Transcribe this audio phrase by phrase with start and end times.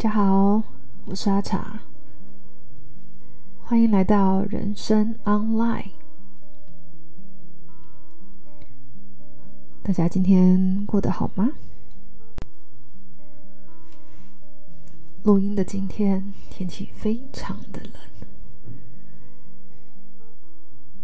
[0.00, 0.62] 大家好，
[1.06, 1.80] 我是阿茶，
[3.64, 5.90] 欢迎来到人生 Online。
[9.82, 11.50] 大家今天过得好吗？
[15.24, 17.92] 录音的今天天气非常的冷。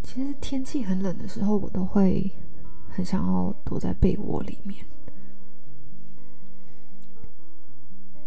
[0.05, 2.31] 其实天气很冷的时候，我都会
[2.89, 4.87] 很想要躲在被窝里面。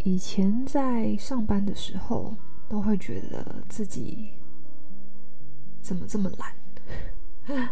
[0.08, 2.34] 以前在上班的时候，
[2.66, 4.30] 都会觉得自己
[5.82, 7.68] 怎么这么懒。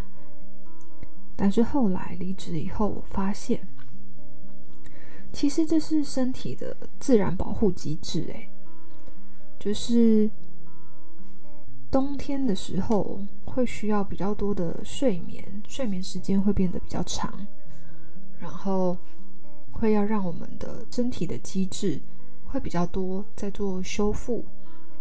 [1.35, 3.67] 但是后来离职以后，我发现，
[5.33, 8.31] 其实这是身体的自然保护机制。
[8.35, 8.47] 哎，
[9.59, 10.31] 就是
[11.91, 17.47] 冬天的时候会需要比较多的睡眠，睡眠时间会变得比较长，
[18.39, 18.99] 然后
[19.71, 21.99] 会要让我们的身体的机制。
[22.47, 24.45] 会比较多在做修复、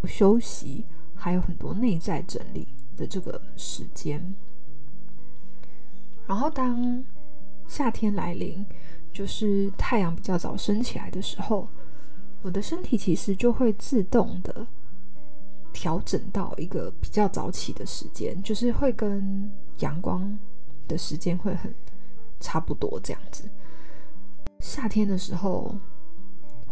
[0.03, 4.35] 休息，还有很多内在整理的这个时间。
[6.27, 7.03] 然后当
[7.67, 8.65] 夏天来临，
[9.13, 11.67] 就是太阳比较早升起来的时候，
[12.41, 14.67] 我的身体其实就会自动的
[15.71, 19.49] 调整到一个比较早起的时间，就是会跟
[19.80, 20.37] 阳光
[20.87, 21.73] 的时间会很
[22.39, 23.49] 差不多这样子。
[24.59, 25.75] 夏天的时候。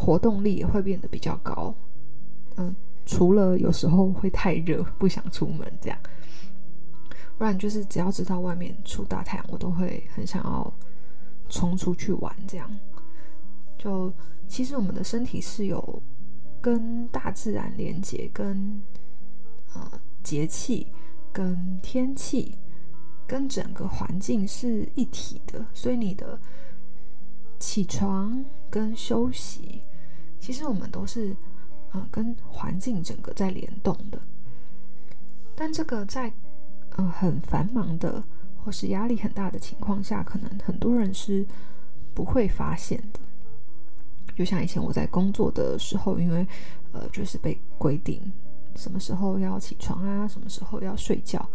[0.03, 1.73] 活动力也会变得比较高，
[2.57, 5.97] 嗯，除了有时候会太热，不想出门这样，
[7.37, 10.73] 不然就是只要知道外面出大太阳，我都会很想要
[11.47, 12.69] 冲出去玩这样。
[13.77, 14.11] 就
[14.45, 16.03] 其实我们的身体是有
[16.59, 18.81] 跟大自然连接，跟
[19.73, 19.89] 呃
[20.21, 20.87] 节气、
[21.31, 22.57] 跟天气、
[23.25, 26.37] 跟整个环境是一体的，所以你的。
[27.59, 29.81] 起床跟休息，
[30.43, 31.33] 其实我们都是
[31.93, 34.19] 呃跟环境整个在联动的。
[35.55, 36.33] 但这个在
[36.97, 38.21] 呃很繁忙的
[38.57, 41.45] 或是压力很大的情况下，可能很多人是
[42.13, 43.21] 不会发现的。
[44.35, 46.45] 就像以前我在工作的时候，因为
[46.91, 48.21] 呃就是被规定
[48.75, 51.49] 什么时候要起床啊，什么时候要睡觉，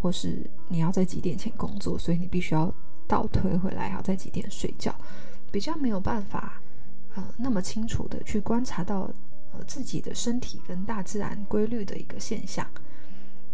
[0.00, 2.72] 或是你要在几点前工作，所以你必须要。
[3.08, 4.94] 倒推回来，要在几点睡觉，
[5.50, 6.60] 比较没有办法，
[7.14, 9.10] 呃，那么清楚的去观察到，
[9.52, 12.66] 呃，自己的身体跟大自然规律的一个现象。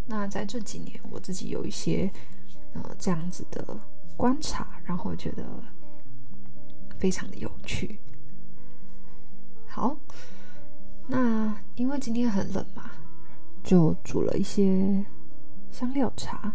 [0.06, 2.10] 那在这几年，我自己有一些，
[2.74, 3.78] 呃，这样子的
[4.16, 5.44] 观察，然后觉得
[6.98, 7.98] 非常的有趣。
[9.66, 9.96] 好，
[11.06, 12.90] 那因为今天很冷嘛，
[13.62, 15.04] 就煮了一些
[15.70, 16.52] 香料茶。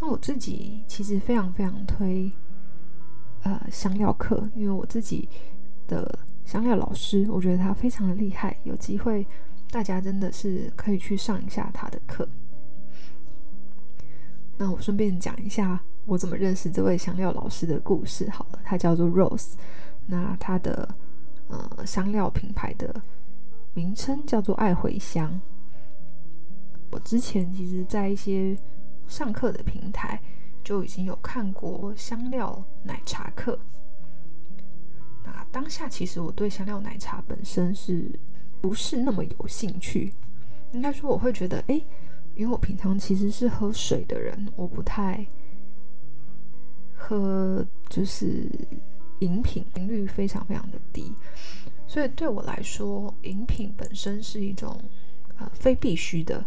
[0.00, 2.32] 那我自己其实非常非常推，
[3.42, 5.28] 呃，香料课，因为我自己
[5.88, 9.26] 的香料老师，我觉得他非常的厉害，有机会
[9.70, 12.28] 大家真的是可以去上一下他的课。
[14.58, 18.28] 那我顺便讲一下我怎么认识这位香料老师的故事。
[18.28, 19.54] 好了，他叫做 Rose，
[20.06, 20.94] 那他的
[21.48, 22.94] 呃香料品牌的
[23.72, 25.40] 名称叫做爱茴香。
[26.90, 28.54] 我之前其实，在一些
[29.06, 30.20] 上课的平台
[30.62, 33.58] 就已经有看过香料奶茶课。
[35.24, 38.10] 那当下其实我对香料奶茶本身是
[38.60, 40.12] 不是那么有兴趣？
[40.72, 41.74] 应该说我会觉得，哎，
[42.34, 45.26] 因为我平常其实是喝水的人，我不太
[46.94, 48.50] 喝就是
[49.20, 51.12] 饮品，频率非常非常的低，
[51.86, 54.80] 所以对我来说，饮品本身是一种
[55.38, 56.44] 呃非必须的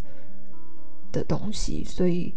[1.11, 2.33] 的东西，所以。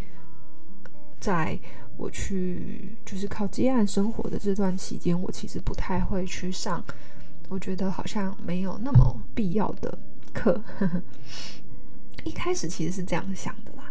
[1.27, 1.59] 在
[1.97, 6.85] 我去就是靠接案生活的这段期间，我其实不太会去上，
[7.49, 9.99] 我觉得好像没有那么必要的
[10.33, 10.63] 课。
[12.23, 13.91] 一开始其实是这样想的啦，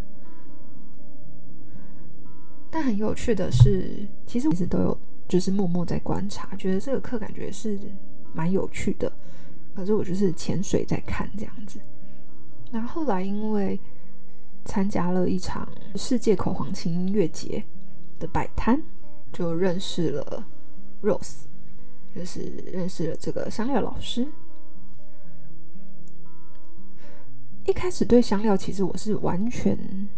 [2.70, 7.78] 但很有趣的是，其实我一直都有就是默默在观察，觉得这个课感觉是
[8.34, 9.12] 蛮有趣的，
[9.76, 11.82] 可是我就是潜水在看这样子。
[12.72, 13.78] 那，后来因为。
[14.66, 17.64] 参加了一场世界口簧琴音乐节
[18.20, 18.82] 的摆摊，
[19.32, 20.46] 就认识了
[21.04, 21.44] Rose，
[22.14, 22.42] 就是
[22.74, 24.28] 认识了这个香料老师。
[27.66, 29.78] 一开始对香料其实我是完全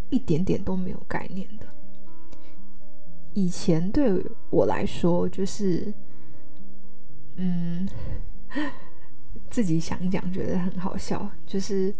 [0.09, 1.65] 一点点都没有概念的。
[3.33, 5.93] 以前对我来说，就是
[7.35, 7.87] 嗯，
[9.51, 11.93] 自己想一讲觉得很好笑，就是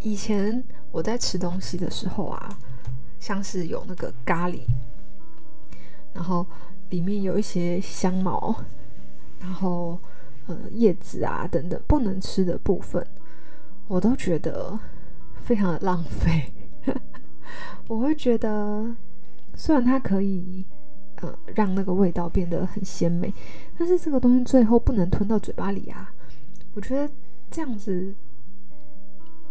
[0.00, 0.64] 以前。
[0.92, 2.58] 我在吃东西的时候啊，
[3.18, 4.60] 像是有那个咖喱，
[6.12, 6.46] 然后
[6.90, 8.54] 里面有一些香茅，
[9.40, 9.98] 然后
[10.46, 13.06] 呃叶子啊等等不能吃的部分，
[13.86, 14.78] 我都觉得
[15.42, 16.52] 非常的浪费。
[17.86, 18.96] 我会觉得，
[19.54, 20.64] 虽然它可以
[21.16, 23.32] 呃让那个味道变得很鲜美，
[23.78, 26.12] 但是这个东西最后不能吞到嘴巴里啊。
[26.74, 27.12] 我觉得
[27.50, 28.14] 这样子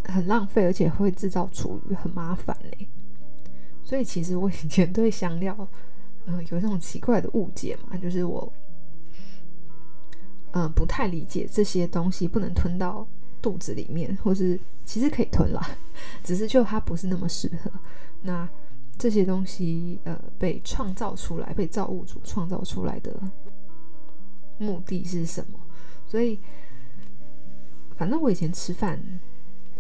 [0.09, 2.87] 很浪费，而且会制造厨余，很麻烦呢。
[3.83, 5.67] 所以其实我以前对香料，
[6.25, 8.51] 嗯、有这种奇怪的误解嘛，就是我，
[10.51, 13.07] 嗯、不太理解这些东西不能吞到
[13.41, 15.77] 肚子里面，或是其实可以吞啦，
[16.23, 17.71] 只是就它不是那么适合。
[18.21, 18.47] 那
[18.97, 23.17] 这些东西，呃，被创造出来，被造物主创造出来的
[24.57, 25.57] 目的是什么？
[26.05, 26.37] 所以，
[27.95, 29.01] 反正我以前吃饭，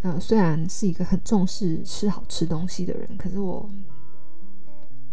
[0.01, 3.69] 呃，虽然是一个很重视吃好吃东西的人，可是我。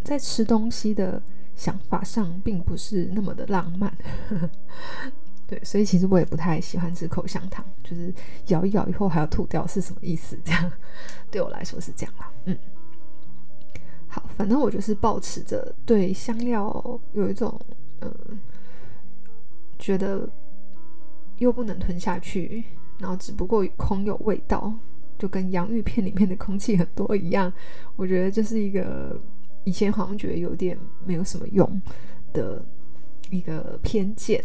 [0.04, 1.20] 在吃东西的
[1.56, 3.92] 想法上，并不是那么的浪漫，
[5.48, 8.14] 对，所以其实我也不太喜欢吃口香糖，就是
[8.46, 10.38] 咬一咬以后还要吐掉，是什么意思？
[10.46, 10.72] 这样
[11.28, 12.32] 对我来说是这样啦。
[12.44, 12.56] 嗯，
[14.06, 17.60] 好，反正我就是抱持着对香料有一种
[18.02, 18.38] 嗯，
[19.76, 20.28] 觉得
[21.38, 22.62] 又不能吞下去，
[22.98, 24.72] 然后只不过空有味道，
[25.18, 27.52] 就跟洋芋片里面的空气很多一样，
[27.96, 29.20] 我觉得这是一个。
[29.64, 31.82] 以前好像觉得有点没有什么用
[32.32, 32.64] 的
[33.30, 34.40] 一个偏见，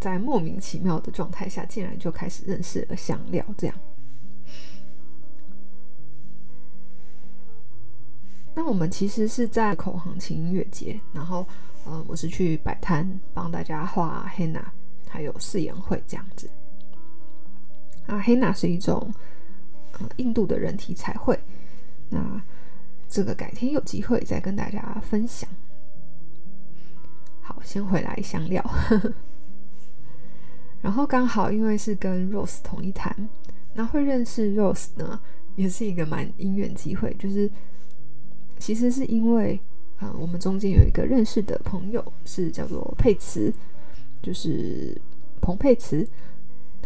[0.00, 3.46] 在莫名其妙的状态下，竟然就开始认识了香料。
[3.56, 3.76] 这样，
[8.56, 11.46] 那我们其实是在口行情音乐节，然后
[11.84, 14.72] 呃，我是去摆摊帮大家画黑娜，
[15.08, 16.50] 还有似颜绘这样子。
[18.06, 19.12] 啊，黑娜是一种
[19.92, 21.38] 呃印度的人体彩绘，
[22.08, 22.42] 那。
[23.08, 25.48] 这个改天有机会再跟大家分享。
[27.40, 28.62] 好，先回来香料，
[30.82, 33.28] 然后刚好因为是跟 Rose 同一摊，
[33.74, 35.20] 那会认识 Rose 呢，
[35.54, 37.14] 也是一个蛮因缘机会。
[37.14, 37.48] 就是
[38.58, 39.58] 其实是因为
[39.98, 43.54] 啊、我们中间有一个认识的朋友是叫做佩慈，
[44.20, 45.00] 就是
[45.40, 46.06] 彭佩慈，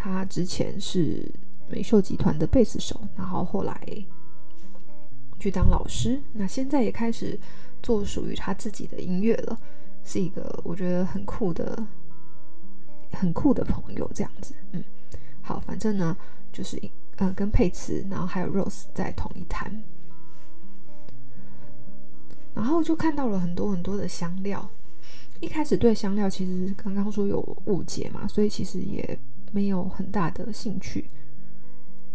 [0.01, 1.31] 他之前是
[1.69, 3.79] 美秀集团的贝斯手，然后后来。
[5.39, 7.41] 去当老师，那现在也开始
[7.83, 9.59] 做属于他自己的音乐了，
[10.05, 11.87] 是一个我觉得很酷的、
[13.13, 14.11] 很酷的朋友。
[14.15, 14.85] 这样子，嗯，
[15.41, 16.15] 好，反正呢，
[16.53, 16.79] 就是
[17.17, 19.83] 呃，跟佩慈，然后还有 Rose 在同一摊，
[22.55, 24.69] 然后就看到了很多很多的香料。
[25.41, 29.19] 一开始对香料其实刚刚说有误解嘛，所以其实也
[29.51, 31.09] 没有很大的兴趣。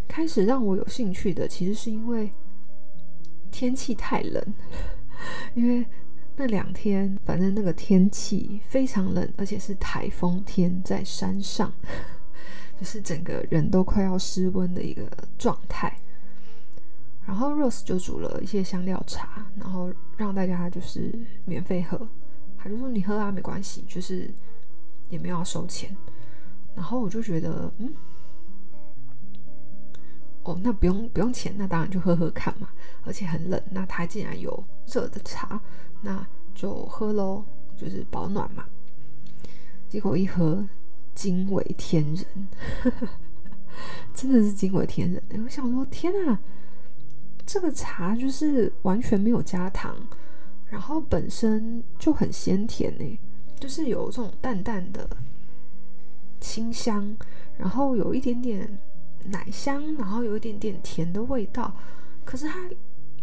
[0.07, 2.31] 开始让我有兴趣的，其实是因为。
[3.51, 4.43] 天气太冷，
[5.55, 5.85] 因为
[6.35, 11.71] 那两天反正那个天气非常冷，而且是台风天，在山上，
[12.77, 15.97] 就是整个人都快要失温的一个状态。
[17.25, 22.05] 然后 Rose 就煮了一些香料茶，然后让大家就是免费喝，
[22.57, 24.29] 他就说你喝啊，没关系，就是
[25.09, 25.95] 也没有要收钱。
[26.75, 27.93] 然后我就觉得，嗯。
[30.43, 32.69] 哦，那不用不用钱，那当然就喝喝看嘛。
[33.03, 35.59] 而且很冷，那它竟然有热的茶，
[36.01, 37.43] 那就喝喽，
[37.75, 38.65] 就是保暖嘛。
[39.89, 40.67] 结果一喝，
[41.15, 42.25] 惊为天人，
[44.13, 45.21] 真的是惊为天人。
[45.43, 46.39] 我想说，天啊，
[47.45, 49.95] 这个茶就是完全没有加糖，
[50.65, 53.19] 然后本身就很鲜甜呢，
[53.59, 55.09] 就是有这种淡淡的
[56.39, 57.15] 清香，
[57.57, 58.77] 然后有一点点。
[59.27, 61.75] 奶香，然后有一点点甜的味道，
[62.23, 62.69] 可是它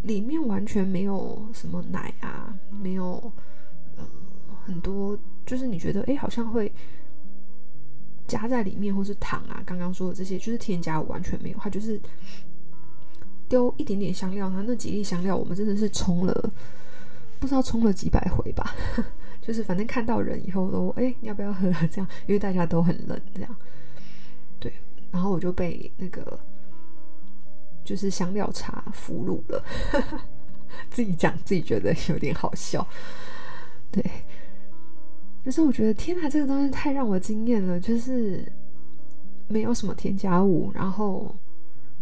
[0.03, 3.33] 里面完全没有什么奶啊，没有
[3.97, 4.05] 呃
[4.67, 5.17] 很多，
[5.47, 6.73] 就是你觉得哎好像会
[8.27, 12.01] 加在里面，或是糖啊，刚刚说的这些就是添加完全没有，它就是
[13.49, 16.53] 丢一点点香料，它那几粒香料我们真的是冲了
[17.39, 18.75] 不知道冲了几百回吧，
[19.43, 21.71] 就是反正看到人以后都哎要不要喝？
[21.91, 23.57] 这样，因为大家都很冷这样。
[24.59, 24.73] 对
[25.11, 26.39] 然后我就被那个
[27.85, 29.63] 就是香料茶俘虏了，
[30.89, 32.87] 自己讲自己觉得有点好笑，
[33.91, 34.03] 对，
[35.45, 38.51] 就是我觉得天哪，这个东西太让我惊艳了，就是
[39.49, 41.35] 没有什么添加物，然后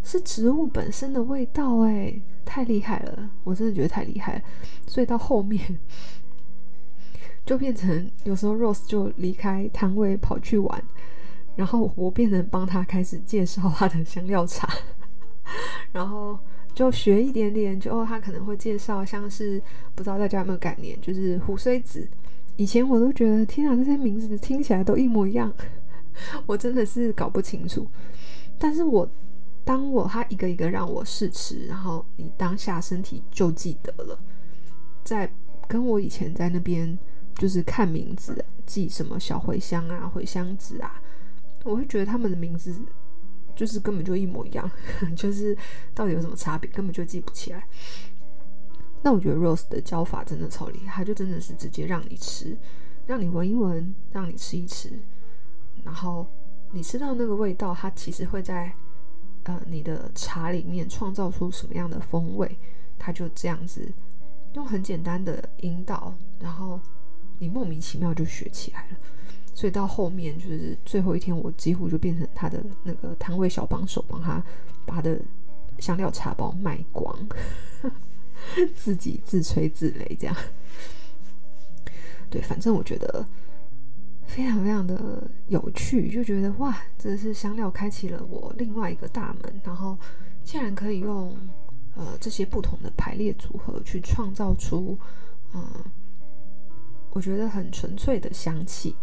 [0.04, 4.42] 是植物本身的味道，哎，太厉害了，我真的觉得太厉害了，
[4.86, 5.78] 所以到后面
[7.50, 10.80] 就变成有时候 Rose 就离开摊位跑去玩。
[11.56, 14.72] 然后我变成帮他开始介绍他的香料茶，
[15.90, 16.38] 然后
[16.72, 19.60] 就学一点点，就他可能会介绍像是
[19.96, 22.08] 不知道大家有没有概念，就是胡荽子。
[22.56, 25.52] 以前我都觉得天啊，这些名字听起来都一模一样，
[26.46, 27.84] 我真的是搞不清楚。
[28.56, 29.10] 但是我
[29.64, 34.16] 当我他一个一个让我试吃，然后你当下身体就记得了，
[35.02, 35.30] 在
[35.66, 36.96] 跟我以前在那边
[37.40, 41.00] 就是看名字记什么小茴香啊、茴香籽啊，
[41.64, 42.78] 我会觉得他们的名字
[43.56, 44.70] 就是根本就一模一样，
[45.16, 45.56] 就是
[45.94, 47.66] 到底有什么差别，根本就记不起来。
[49.02, 52.54] 那我觉得 Rose 的教法真的超厉害，他就真的是直接让你吃，
[53.06, 54.92] 让你闻一闻，让你吃一吃，
[55.82, 56.26] 然后
[56.72, 58.70] 你吃到那个味道，它其实会在
[59.44, 62.58] 呃你的茶里面创造出什么样的风味，
[62.98, 63.90] 他就这样子
[64.52, 66.78] 用很简单的引导，然后
[67.40, 68.96] 你莫名其妙就学起来了。
[69.52, 74.40] 所以到后面就是最后一天，我几乎就变成他的那个摊位小帮手，帮他
[74.86, 75.20] 把他的
[75.80, 77.18] 香料茶包卖光。
[78.74, 80.34] 自己自吹自擂，这样
[82.30, 83.24] 对，反正我觉得
[84.24, 89.96] 非常非常的有趣，就觉得哇，这是香料开启了我另外一个大门，然后
[90.42, 91.36] 竟然可以用
[91.94, 94.98] 呃这些不同的排列组合去创造出
[95.52, 95.62] 嗯、
[97.10, 98.94] 我觉得很纯粹的香气，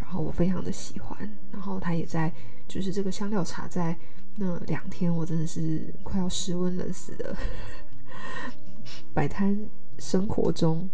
[0.00, 1.18] 然后我非常的喜欢，
[1.52, 2.32] 然后它也在
[2.66, 3.96] 就是这个香料茶在
[4.36, 7.36] 那两天，我真的是快要失温冷死的。
[9.14, 9.58] 摆摊
[9.98, 10.88] 生活中，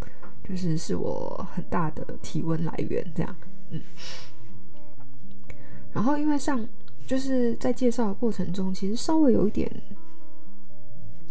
[0.46, 3.36] 就是是我很大的体温来源，这样，
[3.70, 3.80] 嗯。
[5.92, 6.66] 然后因为上
[7.06, 9.70] 就是在介绍的过程中，其实稍微有一点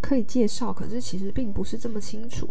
[0.01, 2.49] 可以介绍，可是其实并不是这么清楚。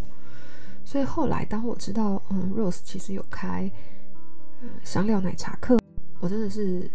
[0.85, 3.69] 所以后来当我知道，嗯，Rose 其实有开
[4.61, 5.77] 嗯香料奶茶课，
[6.19, 6.89] 我真的是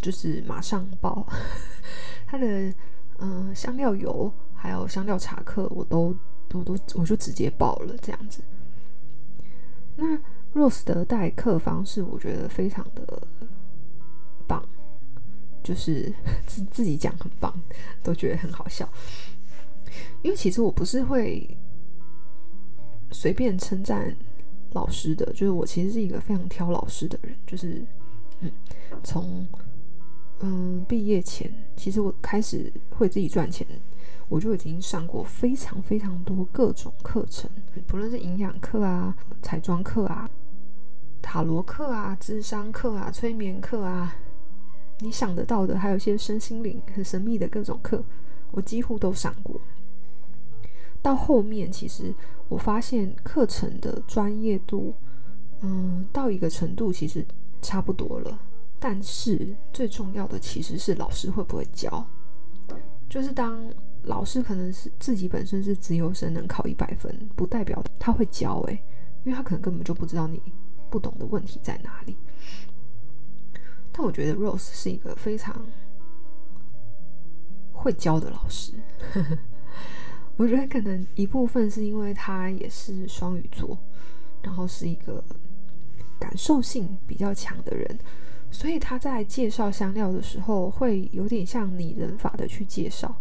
[0.00, 1.26] 就是马上报
[2.26, 2.72] 他的
[3.18, 4.32] 嗯香料油。
[4.62, 6.14] 还有香料茶课，我都
[6.52, 8.42] 我都，我就直接报了这样子。
[9.96, 10.04] 那
[10.52, 13.26] Rose 的代课方式，我觉得非常的
[14.46, 14.62] 棒，
[15.62, 16.12] 就是
[16.46, 17.58] 自自己讲很棒，
[18.04, 18.86] 都觉得很好笑。
[20.20, 21.56] 因为其实我不是会
[23.10, 24.14] 随便称赞
[24.72, 27.84] 老师的，就是我其实是一个非常挑老师的人，就是
[28.40, 28.50] 嗯，
[29.02, 29.46] 从
[30.40, 33.66] 嗯毕业前，其实我开始会自己赚钱。
[34.28, 37.50] 我就已经上过非常非常多各种课程，
[37.88, 39.12] 不论是营养课啊、
[39.42, 40.30] 彩妆课啊、
[41.20, 44.14] 塔罗课啊、智商课啊、催眠课啊，
[45.00, 48.04] 你想得到的，还有一些身心灵很神秘的各种课，
[48.52, 49.60] 我几乎都上过。
[51.02, 52.14] 到后面，其实
[52.48, 54.94] 我发现课程的专业度，
[55.60, 57.26] 嗯，到一个程度其实
[57.62, 58.38] 差不多了。
[58.78, 62.06] 但是最重要的其实是老师会不会教，
[63.08, 63.58] 就是当。
[64.04, 68.82] 老师可能是自己本身是资优生，能考一百分，不代表他会教诶，
[69.24, 70.40] 因为他可能根本就不知道你
[70.88, 72.16] 不懂的问题在哪里。
[73.92, 75.54] 但我觉得 Rose 是一个非常
[77.74, 78.72] 会教的老师，
[80.40, 83.76] 我觉得可能一部分是因为他也是双鱼座，
[84.40, 85.22] 然后是一个
[86.18, 87.98] 感受性比较强的人，
[88.50, 93.14] 所以他在介绍香料的时候会有点像拟人法的去介绍。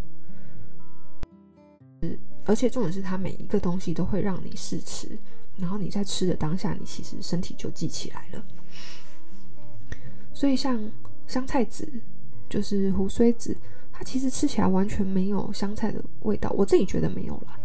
[2.45, 5.19] 而且重点是，它每一个东西都会让你试吃，
[5.57, 8.41] 然后你在吃的当下，你其实身体就记起来了。
[10.33, 10.81] 所以像
[11.27, 11.85] 香菜籽，
[12.49, 13.57] 就是胡荽籽，
[13.99, 17.59] 它其实吃起来完全没有香菜的味道，我自己觉得没有啦。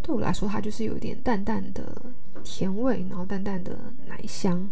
[0.00, 2.00] 对我来说，它就是有一点淡淡的
[2.42, 4.66] 甜味，然后淡淡的奶香。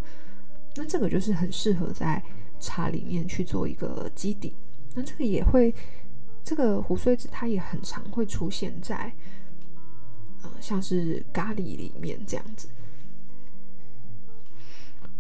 [0.75, 2.23] 那这个就是很适合在
[2.59, 4.55] 茶里面去做一个基底。
[4.95, 5.75] 那这个也会。
[6.49, 9.13] 这个胡荽子它也很常会出现在，
[10.43, 12.69] 呃，像是咖喱里面这样子，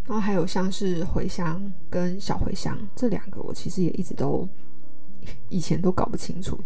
[0.04, 4.49] 然后还有像是茴香跟小茴香这两个，我其实也一直都
[5.49, 6.59] 以前都搞不清楚，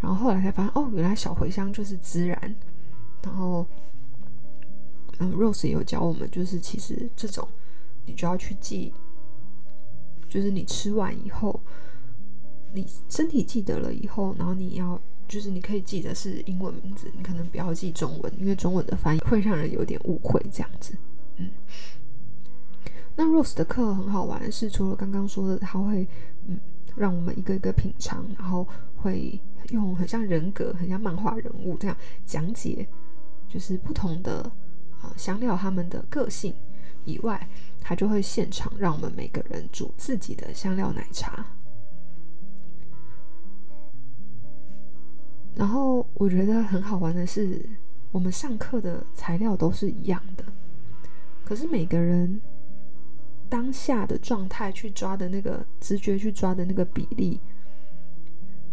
[0.00, 2.54] 然后后来才发现哦，原来小茴香就是孜然，
[3.22, 3.66] 然后
[5.18, 7.46] 嗯，Rose 也有教我们，就是其实这种
[8.06, 8.92] 你就要去记，
[10.28, 11.60] 就是你吃完以后。
[12.74, 20.96] 你身体记得了以后，然后你要就是你可以记得是英文名字，你可能不要记中文，因为中文的翻译会让人有点误会这样子。
[21.36, 21.50] 嗯，
[23.14, 26.08] 那 Rose 的课很好玩，是除了刚刚说的，他会
[26.46, 26.58] 嗯
[26.96, 32.86] 让我们一个一个品尝，然后会用很像人格、很像漫画人物这样讲解，
[33.48, 34.42] 就是不同的
[35.00, 36.54] 啊、香料他们的个性
[37.04, 37.48] 以外，
[37.80, 41.44] 他就会现场让我们每个人煮自己的香料奶茶。
[45.54, 47.68] 然后我觉得很好玩的是，
[48.10, 50.44] 我们上课的材料都是一样的，
[51.44, 52.40] 可是每个人
[53.52, 57.38] 当下的状态去抓的那个直觉去抓的那个比例，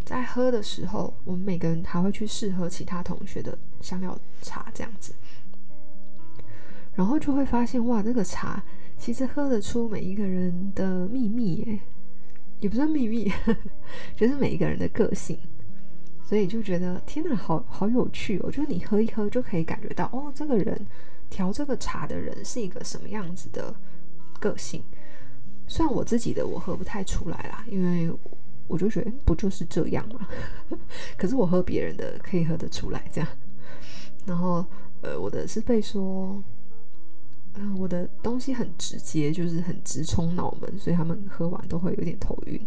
[0.05, 5.13] 在喝的时候，我们每个人还会去试喝其他同学的香料茶这样子，
[6.95, 8.63] 然后就会发现哇，这个茶
[8.98, 11.79] 其实喝得出每一个人的秘密耶，
[12.62, 13.29] 也不算秘密，
[14.15, 15.38] 就是每一个人的个性。
[16.24, 18.50] 所以就觉得天哪，好好有趣哦！
[18.50, 20.88] 就是你喝一喝就可以感觉到，哦，这个人
[21.29, 23.75] 调这个茶的人是一个什么样子的
[24.39, 24.84] 个性。
[25.67, 28.12] 虽然我自己的我喝不太出来啦，因为
[28.67, 30.27] 我就觉得不就是这样吗？
[31.17, 33.29] 可是我喝别人的可以喝得出来这样。
[34.25, 34.65] 然后
[35.01, 36.43] 呃，我的是被说，
[37.55, 42.60] 嗯、我的东西很直接，就是很直冲脑门，所以他们喝完都会有点头晕。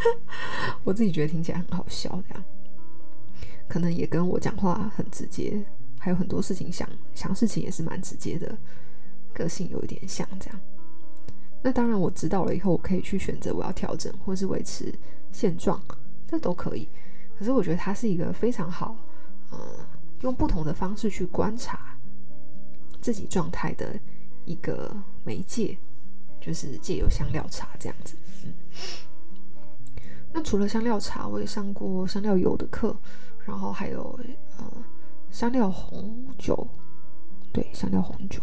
[0.84, 2.44] 我自己觉得听起来很好笑，这样。
[3.66, 5.62] 可能也跟我讲话很直接，
[5.98, 8.56] 还有很多事情想想事情也是蛮直接的，
[9.34, 10.60] 个性有一点像这样。
[11.62, 14.94] 那当然我知道了以后，我可以去选择我要调整或是维持
[15.32, 15.80] 现状，
[16.26, 16.88] 这都可以。
[17.38, 18.96] 可是我觉得它是一个非常好，
[19.50, 19.58] 呃，
[20.20, 21.96] 用不同的方式去观察
[23.00, 23.98] 自己状态的
[24.44, 25.78] 一个媒介，
[26.40, 28.16] 就是借由香料茶这样子。
[28.44, 28.54] 嗯，
[30.32, 32.96] 那除了香料茶，我也上过香料油的课。
[33.46, 34.20] 然后还有
[34.58, 34.70] 呃
[35.30, 36.68] 香料红酒，
[37.50, 38.42] 对，香料红酒，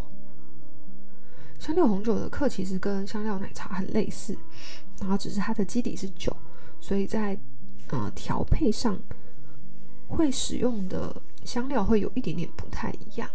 [1.60, 4.38] 香料红酒的课其实跟香料奶茶很类似，
[5.00, 6.36] 然后只是它的基底是酒，
[6.80, 7.38] 所以在
[7.88, 8.98] 呃调配上
[10.08, 13.30] 会使用的香料会有一点点不太一样。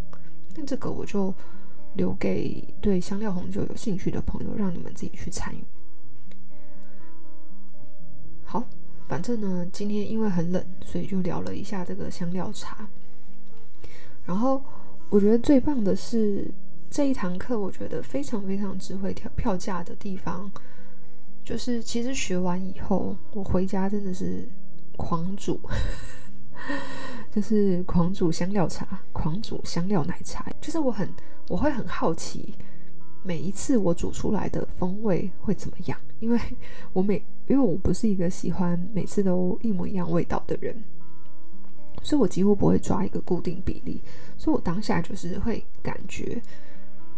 [0.55, 1.35] 那这个我就
[1.95, 5.65] 留给对香料红酒有兴趣的朋友，让你们自己去参与。
[8.45, 8.65] 好。
[9.09, 12.89] 反正呢，今天因为很冷，所以就聊了一下这个香料茶。
[14.25, 14.63] 然后
[15.09, 16.49] 我觉得最棒的是
[16.91, 20.51] 这一堂课，我觉得非常非常值回票票价的地方，
[21.45, 24.49] 就是其实学完以后，我回家真的是
[24.97, 25.61] 狂煮，
[27.31, 30.45] 就是狂煮香料茶，狂煮香料奶茶。
[30.61, 31.09] 就是我很
[31.49, 32.55] 我会很好奇，
[33.23, 36.39] 每一次我煮出来的风味会怎么样，因为
[36.93, 37.23] 我每。
[37.47, 40.85] 因为我不是一个喜欢每次都一模一样味道的人，
[42.01, 44.01] 所以我几乎不会抓一个固定比例。
[44.39, 46.41] 所以我当下就是会感觉，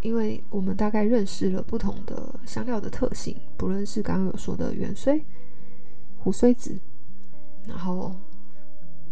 [0.03, 5.25] 因为我们大概认识了不同的香料的特性，不论是刚刚有说的芫荽、
[6.19, 6.77] 胡荽子，
[7.67, 8.15] 然后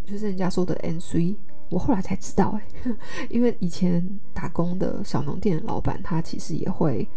[0.05, 1.35] 就是人家说的 N C，
[1.69, 2.95] 我后来才知道哎，
[3.29, 7.07] 因为以前打工的小农店老板他其实也会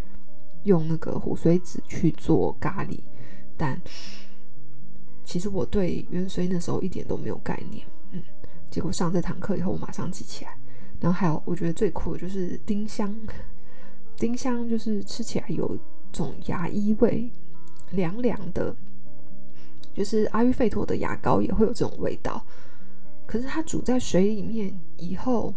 [0.63, 3.01] 用那个胡荽子去做咖喱。
[3.57, 3.81] 但
[5.25, 8.23] 其实我对芫荽那时候一点都没有概念，嗯，
[8.71, 10.57] 结果上这堂课以后，我马上记起来。
[11.01, 13.15] 然后还有，我觉得最酷的就是丁香，
[14.17, 15.79] 丁香就是吃起来有
[16.13, 17.31] 种牙医味，
[17.91, 18.75] 凉凉的，
[19.93, 22.45] 就是阿育吠陀的牙膏也会有这种味道。
[23.27, 25.55] 可是它煮在水里面以后，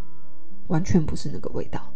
[0.68, 1.92] 完全不是那个味道，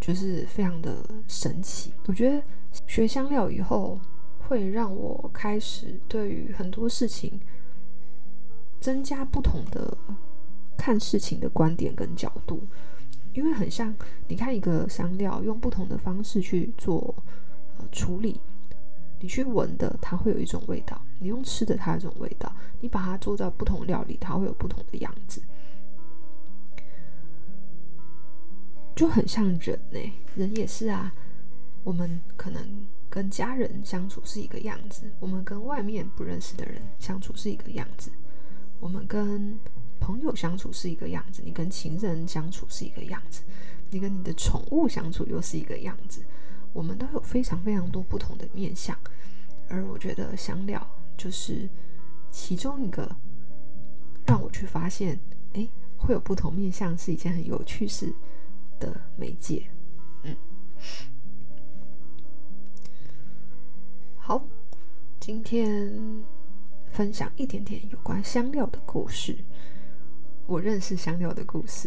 [0.00, 1.92] 就是非常的神奇。
[2.06, 2.42] 我觉得。
[2.86, 3.98] 学香料以后，
[4.46, 7.40] 会让我开始对于很多事情
[8.78, 9.96] 增加不同的
[10.76, 12.62] 看事情的观点跟角度，
[13.34, 13.94] 因为很像
[14.26, 17.14] 你看一个香料，用不同的方式去做
[17.78, 18.40] 呃处理，
[19.20, 25.40] 你去闻的它会有一种味道，你用吃的它有一种味道，你把它做在不同料理，它会有不同的样子，
[28.96, 31.12] 就很像人呢、人也是啊。
[31.84, 38.10] 我们可能跟家人相处是一个样子，我们跟外面不认识的人相处是一个样子，
[38.78, 39.58] 我们跟
[40.00, 43.42] 朋友相处是一个样子，你跟情人相处是一个样子，
[43.90, 46.24] 你跟你的宠物相处又是一个样子，
[46.72, 48.96] 我们都有非常非常多不同的面相，
[49.68, 51.68] 而我觉得香料就是
[52.30, 53.14] 其中一个
[54.26, 55.18] 让我去发现，
[55.54, 58.14] 哎，会有不同面相是一件很有趣事
[58.78, 59.66] 的媒介，
[60.22, 60.36] 嗯。
[64.16, 64.46] 好，
[65.18, 66.22] 今天
[66.86, 69.36] 分享一点点有关香料的故事，
[70.48, 71.86] 我认识香料的故事。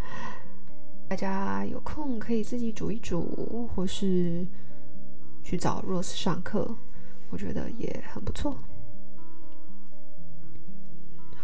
[1.06, 4.46] 大家有空可以自己煮一煮，或是
[5.44, 6.74] 去找 Rose 上课，
[7.28, 8.58] 我觉得也很不错。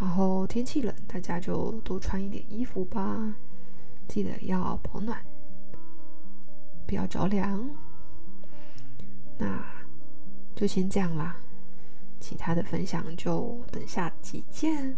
[0.00, 3.34] 然后天气冷，大家就多穿一点衣服吧，
[4.08, 5.22] 记得要保暖，
[6.87, 7.70] 不要着凉。
[9.37, 9.62] 那。
[10.56, 11.37] 就先这样啦，
[12.20, 14.96] 其他的分享就等下集见。